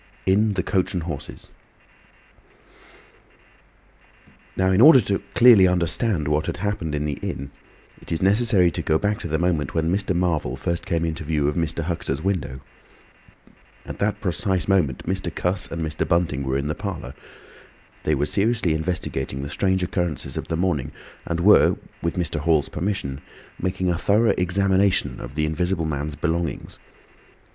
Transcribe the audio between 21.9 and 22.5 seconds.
with Mr.